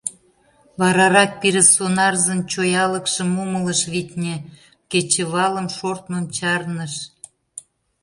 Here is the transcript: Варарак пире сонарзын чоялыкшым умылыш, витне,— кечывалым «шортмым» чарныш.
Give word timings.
Варарак 0.79 1.31
пире 1.39 1.63
сонарзын 1.73 2.39
чоялыкшым 2.51 3.29
умылыш, 3.43 3.81
витне,— 3.91 4.35
кечывалым 4.91 5.67
«шортмым» 5.77 6.25
чарныш. 6.35 6.93